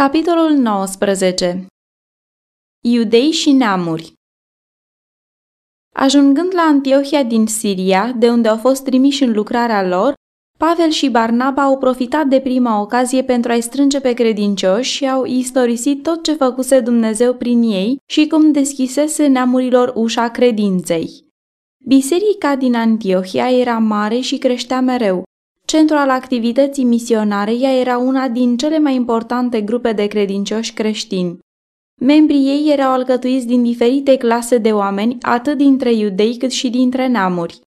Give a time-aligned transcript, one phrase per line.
[0.00, 1.66] Capitolul 19
[2.84, 4.12] Iudei și neamuri
[5.94, 10.14] Ajungând la Antiohia din Siria, de unde au fost trimiși în lucrarea lor,
[10.58, 15.24] Pavel și Barnaba au profitat de prima ocazie pentru a-i strânge pe credincioși și au
[15.24, 21.10] istorisit tot ce făcuse Dumnezeu prin ei și cum deschisese neamurilor ușa credinței.
[21.86, 25.22] Biserica din Antiohia era mare și creștea mereu.
[25.70, 31.38] Centru al activității misionare, ea era una din cele mai importante grupe de credincioși creștini.
[32.00, 37.06] Membrii ei erau alcătuiți din diferite clase de oameni, atât dintre iudei cât și dintre
[37.06, 37.60] neamuri.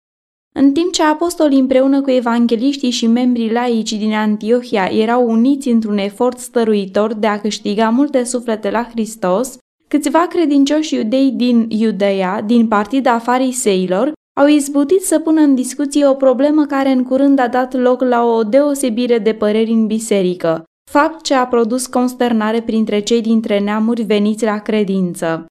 [0.54, 5.98] În timp ce apostolii împreună cu evangeliștii și membrii laici din Antiohia erau uniți într-un
[5.98, 9.56] efort stăruitor de a câștiga multe suflete la Hristos,
[9.88, 16.14] câțiva credincioși iudei din Iudeea, din partida fariseilor, au izbutit să pună în discuție o
[16.14, 21.22] problemă care în curând a dat loc la o deosebire de păreri în biserică, fapt
[21.22, 25.46] ce a produs consternare printre cei dintre neamuri veniți la credință.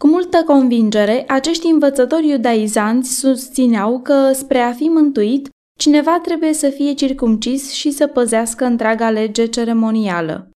[0.00, 5.48] Cu multă convingere, acești învățători iudaizanți susțineau că, spre a fi mântuit,
[5.78, 10.50] cineva trebuie să fie circumcis și să păzească întreaga lege ceremonială.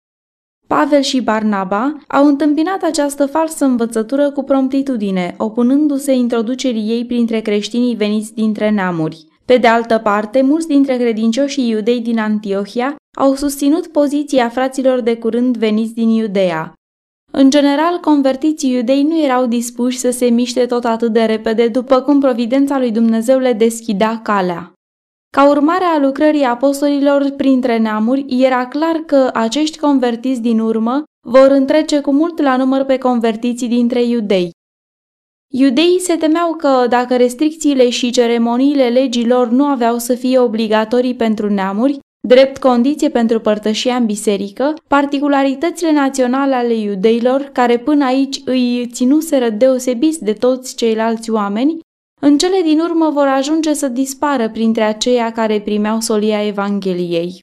[0.66, 7.94] Pavel și Barnaba au întâmpinat această falsă învățătură cu promptitudine, opunându-se introducerii ei printre creștinii
[7.94, 9.26] veniți dintre neamuri.
[9.44, 15.16] Pe de altă parte, mulți dintre credincioșii iudei din Antiohia au susținut poziția fraților de
[15.16, 16.72] curând veniți din Iudea.
[17.32, 22.00] În general, convertiții iudei nu erau dispuși să se miște tot atât de repede după
[22.00, 24.73] cum providența lui Dumnezeu le deschidea calea.
[25.34, 31.48] Ca urmare a lucrării apostolilor printre neamuri, era clar că acești convertiți din urmă vor
[31.50, 34.50] întrece cu mult la număr pe convertiții dintre iudei.
[35.52, 41.52] Iudeii se temeau că, dacă restricțiile și ceremoniile legilor nu aveau să fie obligatorii pentru
[41.52, 41.98] neamuri,
[42.28, 49.50] drept condiție pentru părtășia în biserică, particularitățile naționale ale iudeilor, care până aici îi ținuseră
[49.50, 51.78] deosebiți de toți ceilalți oameni,
[52.24, 57.38] în cele din urmă vor ajunge să dispară printre aceia care primeau solia Evangheliei.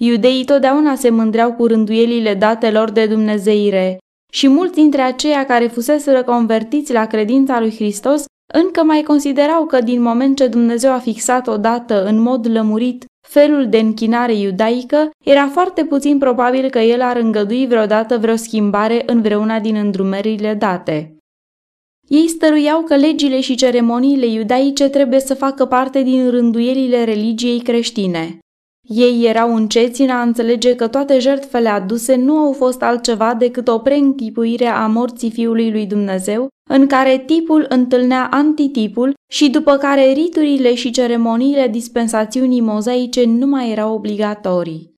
[0.00, 3.98] Iudeii totdeauna se mândreau cu rânduielile datelor de Dumnezeire
[4.32, 9.80] și mulți dintre aceia care fuseseră convertiți la credința lui Hristos încă mai considerau că
[9.80, 15.48] din moment ce Dumnezeu a fixat odată în mod lămurit felul de închinare iudaică, era
[15.48, 21.15] foarte puțin probabil că el ar îngădui vreodată vreo schimbare în vreuna din îndrumările date.
[22.08, 28.38] Ei stăruiau că legile și ceremoniile iudaice trebuie să facă parte din rânduielile religiei creștine.
[28.88, 33.68] Ei erau înceți în a înțelege că toate jertfele aduse nu au fost altceva decât
[33.68, 40.12] o preînchipuire a morții Fiului lui Dumnezeu, în care tipul întâlnea antitipul și după care
[40.12, 44.94] riturile și ceremoniile dispensațiunii mozaice nu mai erau obligatorii.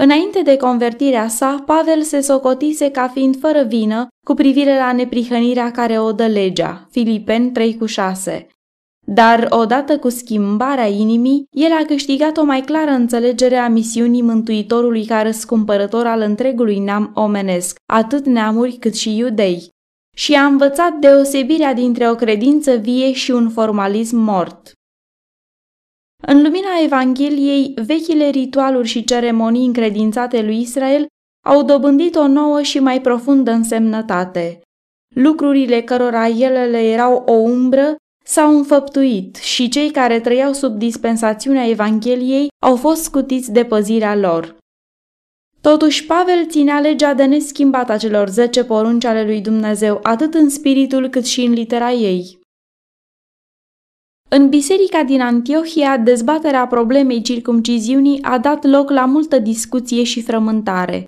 [0.00, 5.70] Înainte de convertirea sa, Pavel se socotise ca fiind fără vină cu privire la neprihănirea
[5.70, 8.46] care o dă legea, Filipen 3,6.
[9.06, 15.04] Dar, odată cu schimbarea inimii, el a câștigat o mai clară înțelegere a misiunii Mântuitorului
[15.04, 19.68] ca răscumpărător al întregului neam omenesc, atât neamuri cât și iudei,
[20.16, 24.72] și a învățat deosebirea dintre o credință vie și un formalism mort.
[26.26, 31.06] În lumina Evangheliei, vechile ritualuri și ceremonii încredințate lui Israel
[31.46, 34.60] au dobândit o nouă și mai profundă însemnătate.
[35.14, 41.68] Lucrurile cărora ele le erau o umbră s-au înfăptuit și cei care trăiau sub dispensațiunea
[41.68, 44.56] Evangheliei au fost scutiți de păzirea lor.
[45.60, 50.48] Totuși, Pavel ținea legea de neschimbat a celor zece porunci ale lui Dumnezeu, atât în
[50.50, 52.37] spiritul cât și în litera ei.
[54.30, 61.04] În biserica din Antiohia, dezbaterea problemei circumciziunii a dat loc la multă discuție și frământare.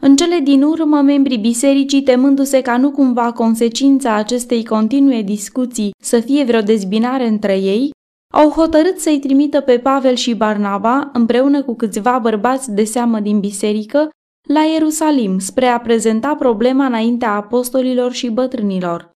[0.00, 6.20] În cele din urmă, membrii bisericii, temându-se ca nu cumva consecința acestei continue discuții să
[6.20, 7.90] fie vreo dezbinare între ei,
[8.34, 13.40] au hotărât să-i trimită pe Pavel și Barnaba, împreună cu câțiva bărbați de seamă din
[13.40, 14.08] biserică,
[14.48, 19.11] la Ierusalim, spre a prezenta problema înaintea apostolilor și bătrânilor.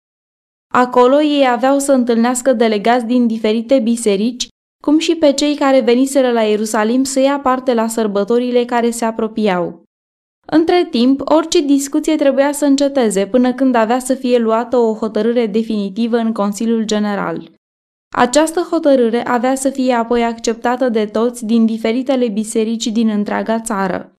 [0.77, 4.47] Acolo ei aveau să întâlnească delegați din diferite biserici,
[4.83, 9.05] cum și pe cei care veniseră la Ierusalim să ia parte la sărbătorile care se
[9.05, 9.83] apropiau.
[10.47, 15.45] Între timp, orice discuție trebuia să înceteze până când avea să fie luată o hotărâre
[15.47, 17.51] definitivă în Consiliul General.
[18.15, 24.13] Această hotărâre avea să fie apoi acceptată de toți din diferitele biserici din întreaga țară.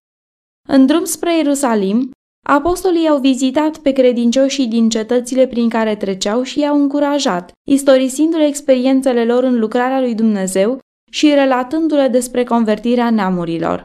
[0.69, 2.11] În drum spre Ierusalim,
[2.49, 9.25] Apostolii au vizitat pe credincioșii din cetățile prin care treceau și i-au încurajat, istorisindu-le experiențele
[9.25, 10.79] lor în lucrarea lui Dumnezeu
[11.11, 13.85] și relatându-le despre convertirea neamurilor.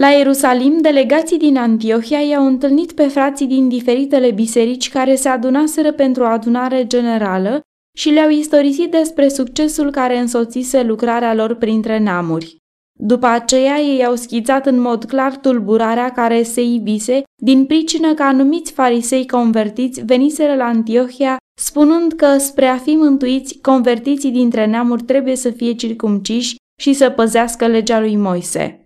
[0.00, 5.92] La Ierusalim, delegații din Antiohia i-au întâlnit pe frații din diferitele biserici care se adunaseră
[5.92, 7.60] pentru o adunare generală
[7.98, 12.59] și le-au istorisit despre succesul care însoțise lucrarea lor printre neamuri.
[13.02, 18.22] După aceea, ei au schițat în mod clar tulburarea care se ibise din pricină că
[18.22, 25.02] anumiți farisei convertiți veniseră la Antiohia spunând că spre a fi mântuiți, convertiții dintre neamuri
[25.02, 28.84] trebuie să fie circumciși și să păzească legea lui Moise.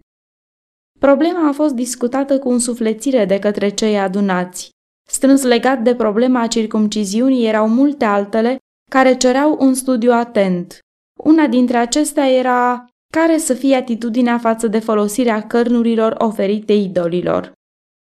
[0.99, 4.71] Problema a fost discutată cu însuflețire de către cei adunați.
[5.09, 8.59] Strâns legat de problema circumciziunii erau multe altele
[8.91, 10.79] care cereau un studiu atent.
[11.25, 17.53] Una dintre acestea era care să fie atitudinea față de folosirea cărnurilor oferite idolilor.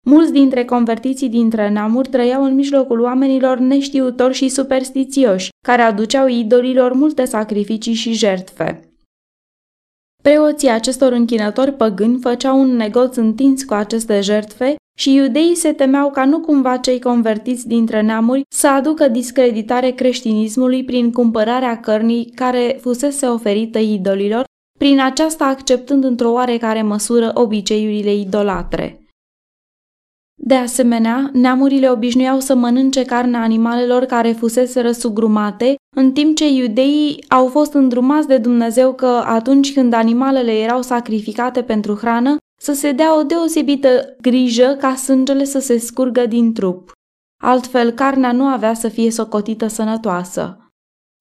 [0.06, 6.92] Mulți dintre convertiții dintre neamuri trăiau în mijlocul oamenilor neștiutori și superstițioși, care aduceau idolilor
[6.92, 8.80] multe sacrificii și jertfe.
[10.22, 16.10] Preoții acestor închinători păgâni făceau un negoț întins cu aceste jertfe și iudeii se temeau
[16.10, 22.78] ca nu cumva cei convertiți dintre neamuri să aducă discreditare creștinismului prin cumpărarea cărnii care
[22.80, 24.44] fusese oferită idolilor,
[24.82, 29.06] prin aceasta acceptând într-o oarecare măsură obiceiurile idolatre.
[30.40, 37.24] De asemenea, neamurile obișnuiau să mănânce carnea animalelor care fusese răsugrumate, în timp ce iudeii
[37.28, 42.92] au fost îndrumați de Dumnezeu că atunci când animalele erau sacrificate pentru hrană, să se
[42.92, 46.92] dea o deosebită grijă ca sângele să se scurgă din trup.
[47.42, 50.56] Altfel, carnea nu avea să fie socotită sănătoasă.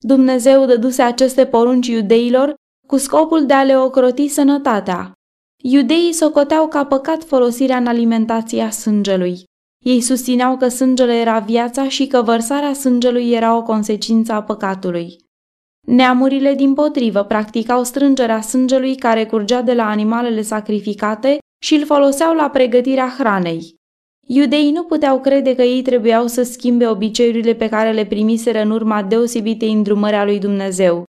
[0.06, 2.60] Dumnezeu dăduse aceste porunci iudeilor
[2.92, 5.12] cu scopul de a le ocroti sănătatea,
[5.64, 9.44] Iudeii socoteau ca păcat folosirea în alimentația sângelui.
[9.86, 15.16] Ei susțineau că sângele era viața și că vărsarea sângelui era o consecință a păcatului.
[15.88, 22.36] Neamurile din potrivă practicau strângerea sângelui care curgea de la animalele sacrificate și îl foloseau
[22.36, 23.76] la pregătirea hranei.
[24.28, 28.72] Iudeii nu puteau crede că ei trebuiau să schimbe obiceiurile pe care le primiseră în
[28.72, 31.10] urma deosebitei îndrumări a lui Dumnezeu.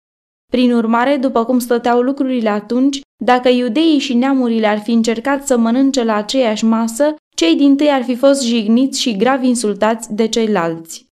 [0.51, 5.57] Prin urmare, după cum stăteau lucrurile atunci, dacă iudeii și neamurile ar fi încercat să
[5.57, 10.27] mănânce la aceeași masă, cei din tâi ar fi fost jigniți și grav insultați de
[10.27, 11.07] ceilalți.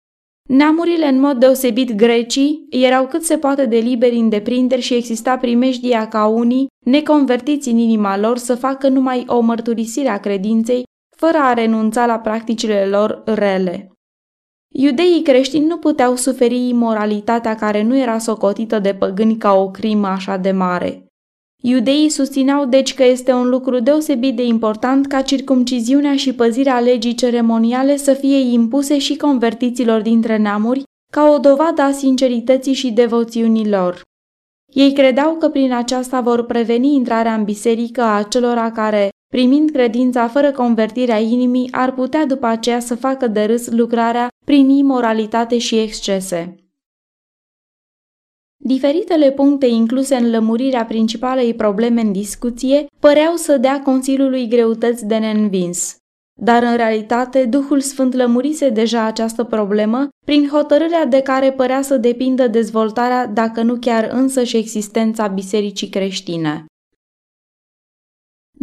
[0.49, 5.37] Neamurile, în mod deosebit grecii, erau cât se poate de liberi în deprinderi și exista
[5.37, 10.83] primejdia ca unii, neconvertiți în inima lor, să facă numai o mărturisire a credinței,
[11.17, 13.94] fără a renunța la practicile lor rele.
[14.77, 20.07] Iudeii creștini nu puteau suferi imoralitatea care nu era socotită de păgâni ca o crimă
[20.07, 21.05] așa de mare.
[21.63, 27.15] Iudeii susțineau deci că este un lucru deosebit de important ca circumciziunea și păzirea legii
[27.15, 33.69] ceremoniale să fie impuse și convertiților dintre neamuri ca o dovadă a sincerității și devoțiunii
[33.69, 34.01] lor.
[34.73, 40.27] Ei credeau că prin aceasta vor preveni intrarea în biserică a acelora care, primind credința
[40.27, 45.77] fără convertirea inimii, ar putea după aceea să facă de râs lucrarea prin imoralitate și
[45.77, 46.55] excese.
[48.57, 55.17] Diferitele puncte incluse în lămurirea principalei probleme în discuție păreau să dea Consiliului greutăți de
[55.17, 55.97] neînvins.
[56.41, 61.97] Dar în realitate, Duhul Sfânt lămurise deja această problemă prin hotărârea de care părea să
[61.97, 66.65] depindă dezvoltarea, dacă nu chiar însă și existența bisericii creștine.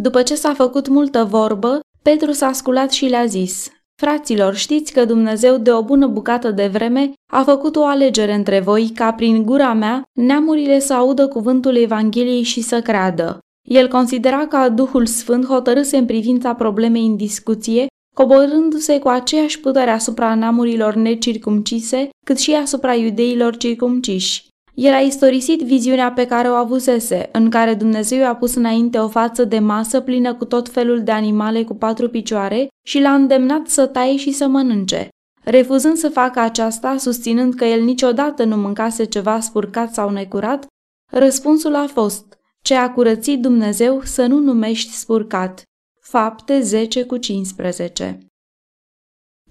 [0.03, 3.69] După ce s-a făcut multă vorbă, Petru s-a sculat și le-a zis,
[4.01, 8.59] Fraților, știți că Dumnezeu de o bună bucată de vreme a făcut o alegere între
[8.59, 13.39] voi ca prin gura mea neamurile să audă cuvântul Evangheliei și să creadă.
[13.69, 19.89] El considera că Duhul Sfânt hotărâse în privința problemei în discuție, coborându-se cu aceeași putere
[19.89, 24.47] asupra neamurilor necircumcise, cât și asupra iudeilor circumciși.
[24.73, 29.07] El a istorisit viziunea pe care o avusese, în care Dumnezeu a pus înainte o
[29.07, 33.67] față de masă plină cu tot felul de animale cu patru picioare și l-a îndemnat
[33.67, 35.07] să taie și să mănânce.
[35.43, 40.65] Refuzând să facă aceasta, susținând că el niciodată nu mâncase ceva spurcat sau necurat,
[41.11, 45.61] răspunsul a fost, ce a curățit Dumnezeu să nu numești spurcat.
[46.01, 48.32] Fapte 10 cu 15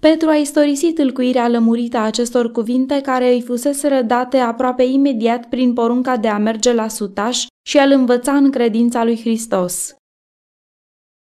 [0.09, 5.73] Petru a istorisit îlcuirea lămurită a acestor cuvinte care îi fusese rădate aproape imediat prin
[5.73, 9.95] porunca de a merge la sutaș și a-l învăța în credința lui Hristos.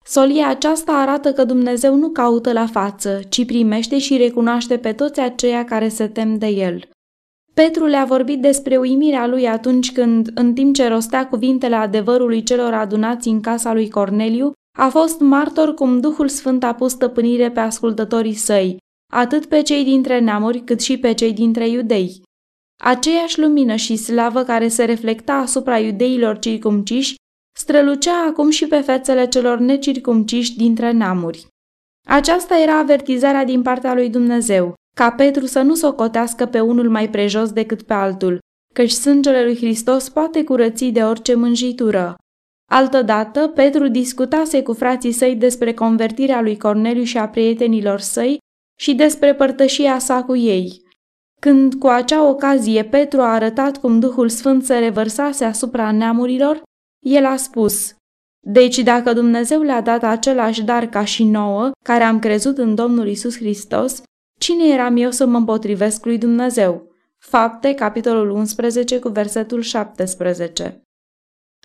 [0.05, 5.19] Solia aceasta arată că Dumnezeu nu caută la față, ci primește și recunoaște pe toți
[5.19, 6.89] aceia care se tem de el.
[7.53, 12.73] Petru le-a vorbit despre uimirea lui atunci când, în timp ce rostea cuvintele adevărului celor
[12.73, 17.59] adunați în casa lui Corneliu, a fost martor cum Duhul Sfânt a pus stăpânire pe
[17.59, 18.77] ascultătorii săi,
[19.13, 22.21] atât pe cei dintre neamuri cât și pe cei dintre iudei.
[22.83, 27.15] Aceeași lumină și slavă care se reflecta asupra iudeilor circumciși
[27.57, 31.47] strălucea acum și pe fețele celor necircumciși dintre neamuri.
[32.07, 37.09] Aceasta era avertizarea din partea lui Dumnezeu, ca Petru să nu socotească pe unul mai
[37.09, 38.39] prejos decât pe altul,
[38.73, 42.15] căci sângele lui Hristos poate curăți de orice mânjitură.
[42.71, 48.37] Altădată, Petru discutase cu frații săi despre convertirea lui Corneliu și a prietenilor săi
[48.79, 50.83] și despre părtășia sa cu ei.
[51.41, 56.61] Când cu acea ocazie Petru a arătat cum Duhul Sfânt se revărsase asupra neamurilor,
[57.05, 57.95] el a spus,
[58.47, 63.07] Deci dacă Dumnezeu le-a dat același dar ca și nouă, care am crezut în Domnul
[63.07, 64.01] Isus Hristos,
[64.39, 66.91] cine eram eu să mă împotrivesc lui Dumnezeu?
[67.17, 70.84] Fapte, capitolul 11, cu versetul 17.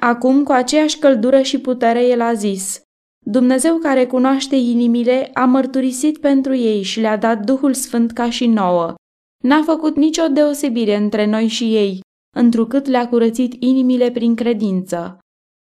[0.03, 2.81] Acum, cu aceeași căldură și putere, el a zis,
[3.27, 8.47] Dumnezeu care cunoaște inimile a mărturisit pentru ei și le-a dat Duhul Sfânt ca și
[8.47, 8.95] nouă.
[9.45, 12.01] N-a făcut nicio deosebire între noi și ei,
[12.37, 15.19] întrucât le-a curățit inimile prin credință.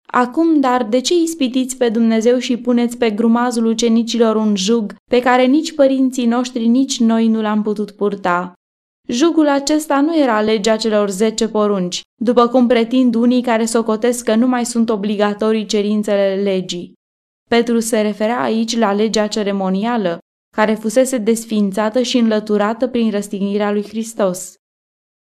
[0.07, 5.19] Acum, dar, de ce ispitiți pe Dumnezeu și puneți pe grumazul ucenicilor un jug pe
[5.19, 8.53] care nici părinții noștri, nici noi nu l-am putut purta?
[9.11, 14.35] Jugul acesta nu era legea celor zece porunci, după cum pretind unii care socotesc că
[14.35, 16.93] nu mai sunt obligatorii cerințele legii.
[17.49, 20.17] Petru se referea aici la legea ceremonială,
[20.55, 24.53] care fusese desfințată și înlăturată prin răstignirea lui Hristos.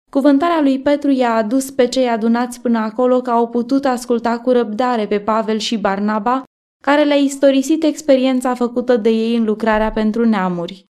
[0.10, 4.51] Cuvântarea lui Petru i-a adus pe cei adunați până acolo că au putut asculta cu
[4.51, 6.44] răbdare pe Pavel și Barnaba,
[6.84, 10.90] care le-a istorisit experiența făcută de ei în lucrarea pentru neamuri.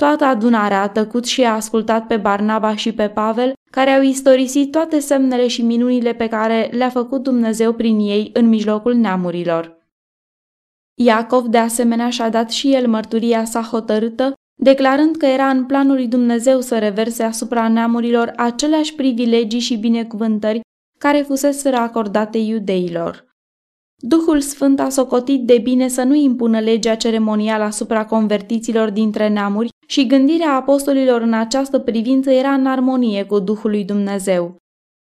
[0.00, 4.70] Toată adunarea a tăcut și a ascultat pe Barnaba și pe Pavel, care au istorisit
[4.70, 9.78] toate semnele și minunile pe care le-a făcut Dumnezeu prin ei în mijlocul neamurilor.
[10.94, 15.94] Iacov de asemenea și-a dat și el mărturia sa hotărâtă, declarând că era în planul
[15.94, 20.60] lui Dumnezeu să reverse asupra neamurilor aceleași privilegii și binecuvântări
[20.98, 23.28] care fuseseră acordate iudeilor.
[23.96, 29.69] Duhul Sfânt a socotit de bine să nu impună legea ceremonială asupra convertiților dintre neamuri
[29.90, 34.56] și gândirea apostolilor în această privință era în armonie cu Duhul lui Dumnezeu.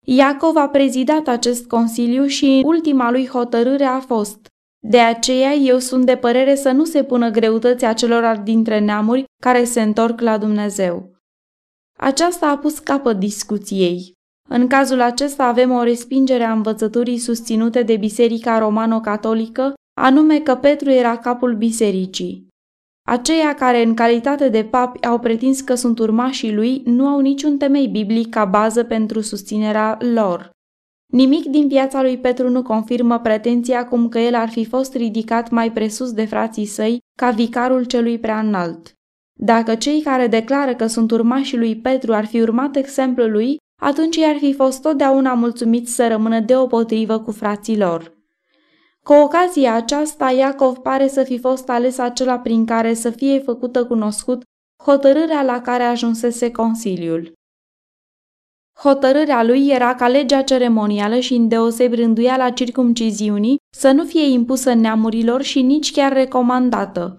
[0.06, 4.46] Iacov a prezidat acest consiliu și ultima lui hotărâre a fost
[4.84, 9.64] De aceea eu sunt de părere să nu se pună greutăți acelor dintre neamuri care
[9.64, 11.10] se întorc la Dumnezeu.
[11.98, 14.12] Aceasta a pus capăt discuției.
[14.48, 20.90] În cazul acesta avem o respingere a învățăturii susținute de Biserica Romano-Catolică, anume că Petru
[20.90, 22.46] era capul bisericii.
[23.08, 27.56] Aceia care în calitate de papi au pretins că sunt urmașii lui nu au niciun
[27.56, 30.50] temei biblic ca bază pentru susținerea lor.
[31.12, 35.50] Nimic din viața lui Petru nu confirmă pretenția cum că el ar fi fost ridicat
[35.50, 38.92] mai presus de frații săi ca vicarul celui prea înalt.
[39.38, 44.16] Dacă cei care declară că sunt urmașii lui Petru ar fi urmat exemplul lui, atunci
[44.16, 48.15] i-ar fi fost totdeauna mulțumiți să rămână deopotrivă cu frații lor.
[49.06, 53.84] Cu ocazia aceasta, Iacov pare să fi fost ales acela prin care să fie făcută
[53.84, 54.42] cunoscut
[54.82, 57.32] hotărârea la care ajunsese Consiliul.
[58.78, 65.42] Hotărârea lui era ca legea ceremonială și îndeoseb rânduiala circumciziunii să nu fie impusă neamurilor
[65.42, 67.14] și nici chiar recomandată.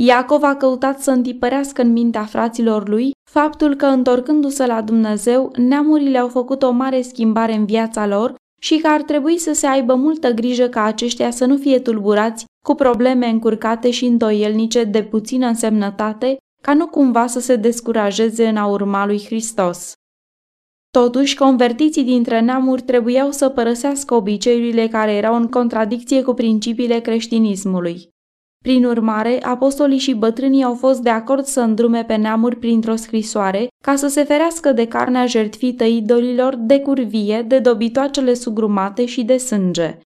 [0.00, 6.18] Iacov a căutat să întipărească în mintea fraților lui faptul că, întorcându-se la Dumnezeu, neamurile
[6.18, 9.94] au făcut o mare schimbare în viața lor și că ar trebui să se aibă
[9.94, 15.46] multă grijă ca aceștia să nu fie tulburați cu probleme încurcate și îndoielnice de puțină
[15.46, 19.92] însemnătate, ca nu cumva să se descurajeze în a urma lui Hristos.
[20.90, 28.11] Totuși, convertiții dintre neamuri trebuiau să părăsească obiceiurile care erau în contradicție cu principiile creștinismului.
[28.62, 33.68] Prin urmare, apostolii și bătrânii au fost de acord să îndrume pe neamuri printr-o scrisoare
[33.84, 39.36] ca să se ferească de carnea jertfită idolilor, de curvie, de dobitoacele sugrumate și de
[39.36, 39.98] sânge.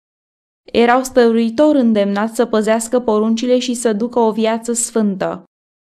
[0.71, 5.43] Erau stăruitor îndemnați să păzească poruncile și să ducă o viață sfântă.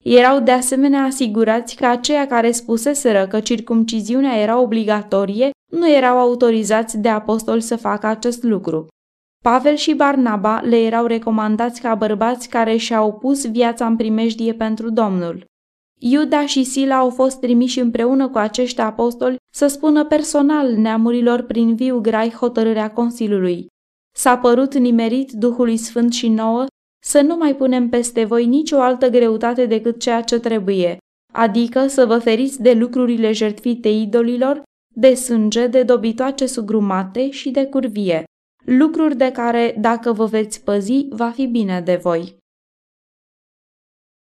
[0.05, 6.99] Erau de asemenea asigurați că aceia care spuseseră că circumciziunea era obligatorie nu erau autorizați
[6.99, 8.87] de apostoli să facă acest lucru.
[9.47, 14.91] Pavel și Barnaba le erau recomandați ca bărbați care și-au pus viața în primejdie pentru
[14.91, 15.45] Domnul.
[16.01, 21.75] Iuda și Sila au fost trimiși împreună cu acești apostoli să spună personal neamurilor prin
[21.75, 23.67] viu grai hotărârea Consiliului.
[24.17, 26.65] S-a părut nimerit Duhului Sfânt și nouă
[27.05, 30.97] să nu mai punem peste voi nicio altă greutate decât ceea ce trebuie,
[31.33, 34.63] adică să vă feriți de lucrurile jertfite idolilor,
[34.95, 38.25] de sânge, de dobitoace sugrumate și de curvie
[38.67, 42.37] lucruri de care, dacă vă veți păzi, va fi bine de voi.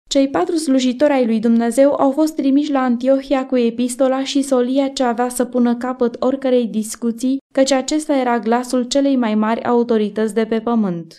[0.08, 4.88] Cei patru slujitori ai lui Dumnezeu au fost trimiși la Antiohia cu epistola și solia
[4.88, 10.34] ce avea să pună capăt oricărei discuții, căci acesta era glasul celei mai mari autorități
[10.34, 11.18] de pe pământ.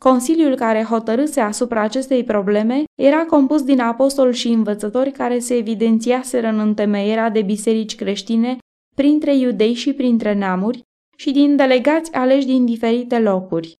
[0.00, 6.46] Consiliul care hotărâse asupra acestei probleme era compus din apostoli și învățători care se evidențiaseră
[6.46, 8.58] în întemeierea de biserici creștine
[8.96, 10.82] printre iudei și printre neamuri
[11.20, 13.76] și din delegați aleși din diferite locuri.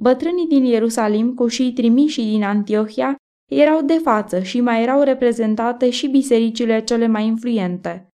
[0.00, 3.16] Bătrânii din Ierusalim cu și trimiși din Antiohia
[3.50, 8.08] erau de față și mai erau reprezentate și bisericile cele mai influente.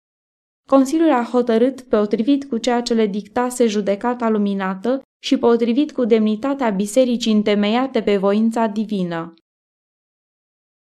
[0.70, 6.70] Consiliul a hotărât, potrivit cu ceea ce le dictase judecata luminată și potrivit cu demnitatea
[6.70, 9.34] bisericii întemeiate pe voința divină.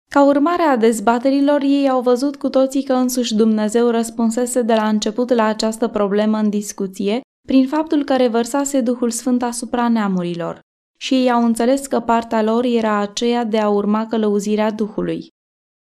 [0.09, 4.87] Ca urmare a dezbaterilor, ei au văzut cu toții că însuși Dumnezeu răspunsese de la
[4.87, 10.59] început la această problemă în discuție, prin faptul că revărsase Duhul Sfânt asupra neamurilor
[10.97, 15.27] și ei au înțeles că partea lor era aceea de a urma călăuzirea Duhului.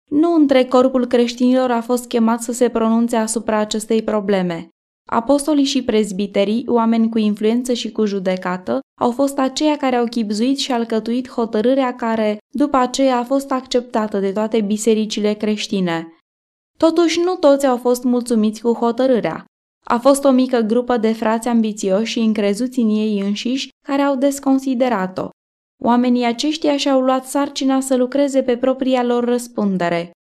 [0.09, 4.69] Nu între corpul creștinilor a fost chemat să se pronunțe asupra acestei probleme.
[5.09, 10.57] Apostolii și prezbiterii, oameni cu influență și cu judecată, au fost aceia care au chipzuit
[10.57, 16.07] și alcătuit hotărârea care, după aceea, a fost acceptată de toate bisericile creștine.
[16.77, 19.45] Totuși, nu toți au fost mulțumiți cu hotărârea.
[19.87, 24.15] A fost o mică grupă de frați ambițioși și încrezuți în ei înșiși care au
[24.15, 25.29] desconsiderat-o.
[25.83, 30.11] Oamenii aceștia și-au luat sarcina să lucreze pe propria lor răspundere.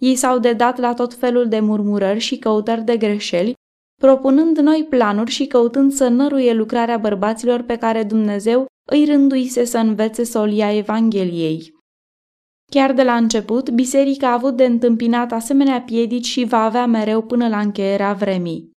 [0.00, 3.54] Ei s-au dedat la tot felul de murmurări și căutări de greșeli,
[4.00, 9.78] propunând noi planuri și căutând să năruie lucrarea bărbaților pe care Dumnezeu îi rânduise să
[9.78, 11.72] învețe solia Evangheliei.
[12.70, 17.22] Chiar de la început, biserica a avut de întâmpinat asemenea piedici și va avea mereu
[17.22, 18.73] până la încheierea vremii.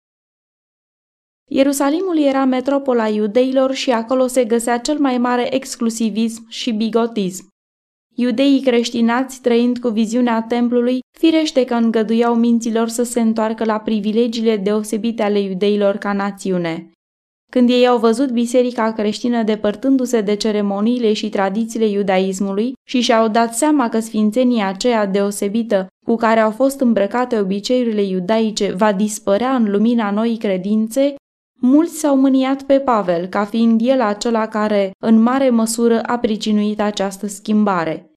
[1.49, 7.47] Ierusalimul era metropola iudeilor și acolo se găsea cel mai mare exclusivism și bigotism.
[8.15, 14.57] Iudeii creștinați, trăind cu viziunea templului, firește că îngăduiau minților să se întoarcă la privilegiile
[14.57, 16.91] deosebite ale iudeilor ca națiune.
[17.51, 23.55] Când ei au văzut biserica creștină depărtându-se de ceremoniile și tradițiile iudaismului și și-au dat
[23.55, 29.71] seama că sfințenia aceea deosebită cu care au fost îmbrăcate obiceiurile iudaice va dispărea în
[29.71, 31.15] lumina noii credințe,
[31.59, 36.81] Mulți s-au mâniat pe Pavel ca fiind el acela care, în mare măsură, a pricinuit
[36.81, 38.11] această schimbare.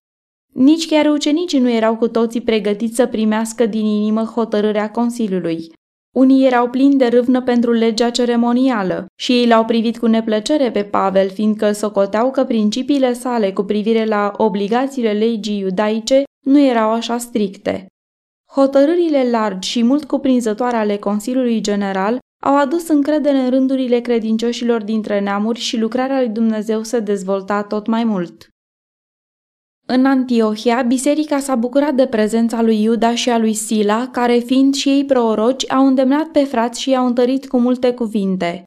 [0.53, 5.73] Nici chiar ucenicii nu erau cu toții pregătiți să primească din inimă hotărârea Consiliului.
[6.17, 10.83] Unii erau plini de râvnă pentru legea ceremonială și ei l-au privit cu neplăcere pe
[10.83, 17.19] Pavel, fiindcă socoteau că principiile sale cu privire la obligațiile legii iudaice nu erau așa
[17.19, 17.87] stricte.
[18.53, 25.21] Hotărârile largi și mult cuprinzătoare ale Consiliului General au adus încredere în rândurile credincioșilor dintre
[25.21, 28.49] neamuri și lucrarea lui Dumnezeu se dezvolta tot mai mult.
[29.87, 34.75] În Antiohia, biserica s-a bucurat de prezența lui Iuda și a lui Sila, care, fiind
[34.75, 38.65] și ei proroci, au îndemnat pe frați și i-au întărit cu multe cuvinte.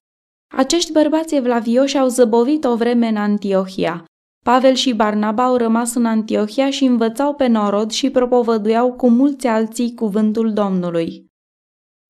[0.56, 4.06] Acești bărbați evlavioși au zăbovit o vreme în Antiohia.
[4.46, 9.48] Pavel și Barnaba au rămas în Antiohia și învățau pe norod și propovăduiau cu mulți
[9.48, 11.26] alții cuvântul Domnului.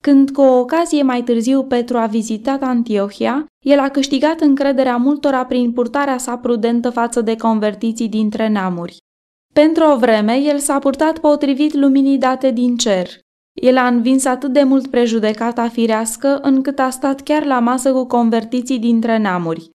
[0.08, 5.46] Când cu o ocazie mai târziu Petru a vizitat Antiohia, el a câștigat încrederea multora
[5.46, 8.98] prin purtarea sa prudentă față de convertiții dintre neamuri.
[9.54, 13.08] Pentru o vreme, el s-a purtat potrivit luminii date din cer.
[13.62, 18.06] El a învins atât de mult prejudecata firească, încât a stat chiar la masă cu
[18.06, 19.70] convertiții dintre neamuri.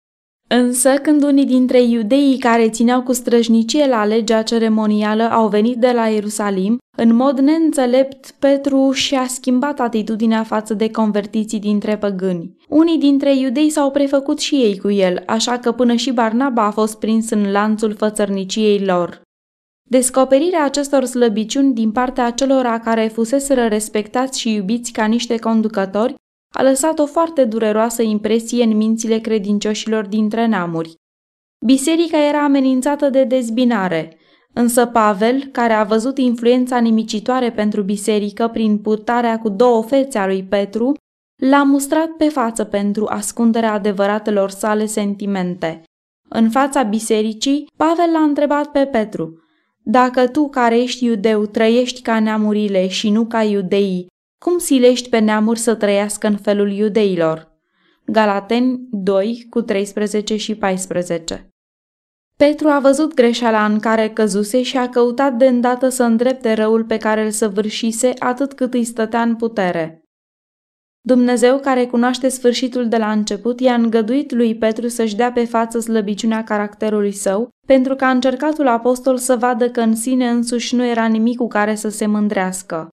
[0.48, 5.92] Însă, când unii dintre iudeii care țineau cu străjnicie la legea ceremonială au venit de
[5.92, 12.56] la Ierusalim, în mod neînțelept, Petru și-a schimbat atitudinea față de convertiții dintre păgâni.
[12.70, 16.72] Unii dintre iudei s-au prefăcut și ei cu el, așa că până și Barnaba a
[16.72, 19.22] fost prins în lanțul fățărniciei lor.
[19.90, 26.16] Descoperirea acestor slăbiciuni din partea acelora care fuseseră respectați și iubiți ca niște conducători
[26.54, 30.96] a lăsat o foarte dureroasă impresie în mințile credincioșilor dintre neamuri.
[31.66, 34.18] Biserica era amenințată de dezbinare,
[34.54, 40.26] însă Pavel, care a văzut influența nimicitoare pentru biserică prin purtarea cu două fețe a
[40.26, 40.94] lui Petru,
[41.42, 45.84] l-a mustrat pe față pentru ascunderea adevăratelor sale sentimente.
[46.30, 49.42] În fața bisericii, Pavel l-a întrebat pe Petru,
[49.84, 54.08] Dacă tu, care ești iudeu, trăiești ca neamurile și nu ca iudeii,
[54.40, 57.56] cum silești pe neamuri să trăiască în felul iudeilor?
[58.06, 61.50] Galateni 2 cu 13 și 14
[62.38, 66.84] Petru a văzut greșeala în care căzuse și a căutat de îndată să îndrepte răul
[66.84, 70.02] pe care îl săvârșise atât cât îi stătea în putere.
[71.02, 75.80] Dumnezeu, care cunoaște sfârșitul de la început, i-a îngăduit lui Petru să-și dea pe față
[75.80, 81.06] slăbiciunea caracterului său, pentru ca încercatul apostol să vadă că în sine însuși nu era
[81.06, 82.90] nimic cu care să se mândrească.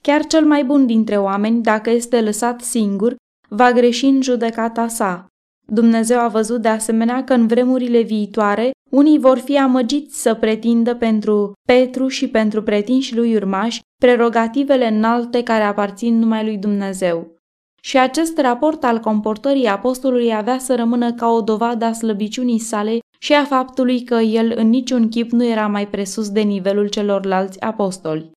[0.00, 3.16] Chiar cel mai bun dintre oameni, dacă este lăsat singur,
[3.48, 5.26] va greși în judecata sa.
[5.66, 10.94] Dumnezeu a văzut de asemenea că în vremurile viitoare unii vor fi amăgiți să pretindă
[10.94, 17.36] pentru Petru și pentru pretinși lui urmași prerogativele înalte care aparțin numai lui Dumnezeu.
[17.82, 22.98] Și acest raport al comportării apostolului avea să rămână ca o dovadă a slăbiciunii sale
[23.18, 27.60] și a faptului că el în niciun chip nu era mai presus de nivelul celorlalți
[27.60, 28.30] apostoli.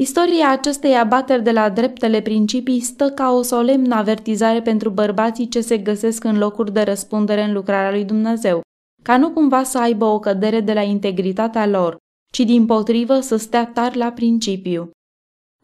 [0.00, 5.60] Istoria acestei abateri de la dreptele principii stă ca o solemnă avertizare pentru bărbații ce
[5.60, 8.60] se găsesc în locuri de răspundere în lucrarea lui Dumnezeu,
[9.02, 11.96] ca nu cumva să aibă o cădere de la integritatea lor,
[12.32, 14.90] ci din potrivă să stea tari la principiu.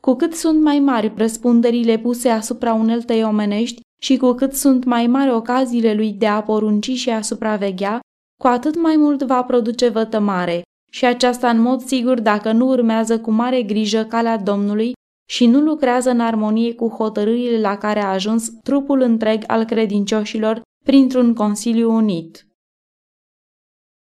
[0.01, 5.07] Cu cât sunt mai mari răspunderile puse asupra uneltei omenești și cu cât sunt mai
[5.07, 8.01] mari ocaziile lui de a porunci și a supraveghea,
[8.41, 10.63] cu atât mai mult va produce vătămare,
[10.95, 14.93] și aceasta în mod sigur dacă nu urmează cu mare grijă calea Domnului
[15.31, 20.61] și nu lucrează în armonie cu hotărârile la care a ajuns trupul întreg al credincioșilor
[20.85, 22.47] printr-un consiliu unit.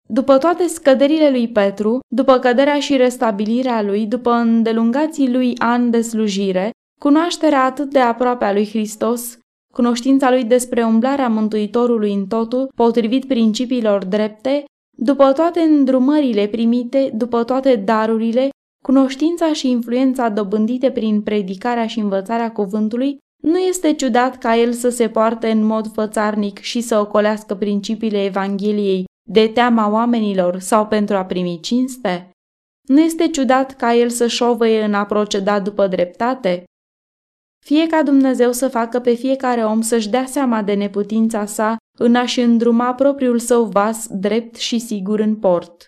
[0.09, 6.01] După toate scăderile lui Petru, după căderea și restabilirea lui, după îndelungații lui ani de
[6.01, 6.71] slujire,
[7.01, 9.39] cunoașterea atât de aproape a lui Hristos,
[9.73, 14.65] cunoștința lui despre umblarea Mântuitorului în totul, potrivit principiilor drepte,
[14.97, 18.49] după toate îndrumările primite, după toate darurile,
[18.85, 24.89] cunoștința și influența dobândite prin predicarea și învățarea cuvântului, nu este ciudat ca el să
[24.89, 31.17] se poarte în mod fățarnic și să ocolească principiile Evangheliei de teama oamenilor sau pentru
[31.17, 32.31] a primi cinste?
[32.89, 36.65] Nu este ciudat ca el să șovăie în a proceda după dreptate?
[37.65, 42.15] Fie ca Dumnezeu să facă pe fiecare om să-și dea seama de neputința sa în
[42.15, 45.87] a-și îndruma propriul său vas drept și sigur în port.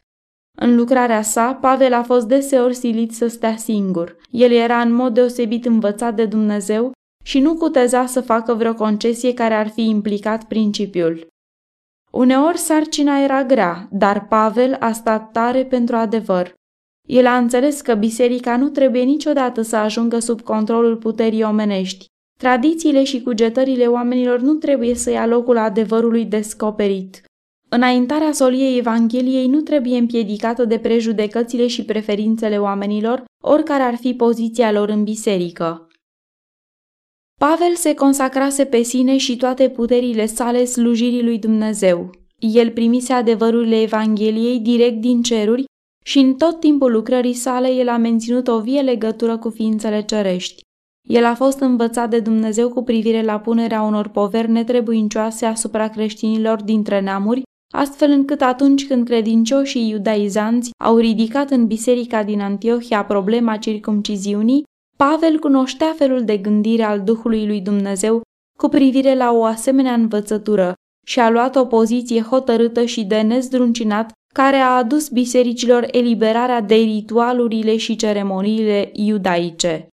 [0.60, 4.16] În lucrarea sa, Pavel a fost deseori silit să stea singur.
[4.30, 6.92] El era în mod deosebit învățat de Dumnezeu
[7.24, 11.26] și nu cuteza să facă vreo concesie care ar fi implicat principiul.
[12.10, 16.54] Uneori sarcina era grea, dar Pavel a stat tare pentru adevăr.
[17.08, 22.06] El a înțeles că biserica nu trebuie niciodată să ajungă sub controlul puterii omenești.
[22.38, 27.22] Tradițiile și cugetările oamenilor nu trebuie să ia locul adevărului descoperit.
[27.68, 34.72] Înaintarea soliei Evangheliei nu trebuie împiedicată de prejudecățile și preferințele oamenilor, oricare ar fi poziția
[34.72, 35.88] lor în biserică.
[37.40, 42.10] Pavel se consacrase pe sine și toate puterile sale slujirii lui Dumnezeu.
[42.38, 45.64] El primise adevărurile Evangheliei direct din ceruri
[46.04, 50.66] și în tot timpul lucrării sale el a menținut o vie legătură cu ființele cerești.
[51.08, 56.62] El a fost învățat de Dumnezeu cu privire la punerea unor poveri netrebuincioase asupra creștinilor
[56.62, 57.42] dintre neamuri,
[57.74, 64.62] astfel încât atunci când credincioșii iudaizanți au ridicat în biserica din Antiohia problema circumciziunii,
[64.96, 68.20] Pavel cunoștea felul de gândire al Duhului lui Dumnezeu
[68.58, 70.74] cu privire la o asemenea învățătură
[71.06, 76.74] și a luat o poziție hotărâtă și de nezdruncinat care a adus bisericilor eliberarea de
[76.74, 79.88] ritualurile și ceremoniile iudaice.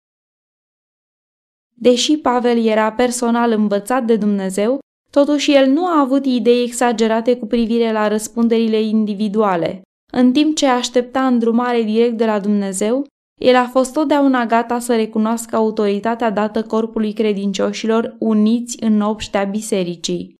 [1.81, 4.79] Deși Pavel era personal învățat de Dumnezeu,
[5.11, 9.81] totuși el nu a avut idei exagerate cu privire la răspunderile individuale.
[10.13, 13.05] În timp ce aștepta îndrumare direct de la Dumnezeu,
[13.39, 20.35] el a fost totdeauna gata să recunoască autoritatea dată corpului credincioșilor uniți în obștea bisericii.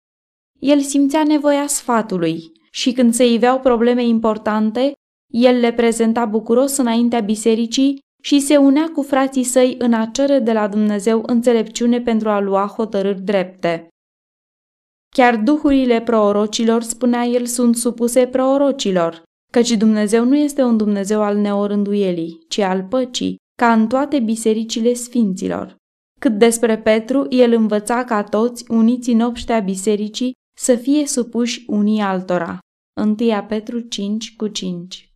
[0.60, 4.92] El simțea nevoia sfatului și când se iveau probleme importante,
[5.32, 10.38] el le prezenta bucuros înaintea bisericii și se unea cu frații săi în a cere
[10.38, 13.88] de la Dumnezeu înțelepciune pentru a lua hotărâri drepte.
[15.16, 21.36] Chiar duhurile proorocilor, spunea el, sunt supuse proorocilor, căci Dumnezeu nu este un Dumnezeu al
[21.36, 25.76] neorânduielii, ci al păcii, ca în toate bisericile sfinților.
[26.20, 32.00] Cât despre Petru, el învăța ca toți, uniți în obștea bisericii, să fie supuși unii
[32.00, 32.58] altora.
[33.00, 33.14] 1
[33.48, 35.11] Petru 5 cu 5